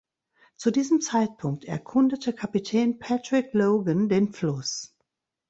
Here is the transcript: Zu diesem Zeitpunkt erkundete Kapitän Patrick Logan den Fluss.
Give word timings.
Zu 0.55 0.71
diesem 0.71 0.99
Zeitpunkt 0.99 1.63
erkundete 1.63 2.33
Kapitän 2.33 2.97
Patrick 2.97 3.53
Logan 3.53 4.09
den 4.09 4.33
Fluss. 4.33 4.97